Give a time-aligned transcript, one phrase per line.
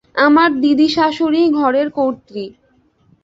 [0.25, 2.45] আমার দিদিশাশুড়িই ঘরের কর্ত্রী।